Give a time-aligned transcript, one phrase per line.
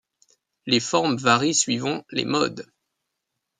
[0.65, 2.65] Les formes varient suivant les modes.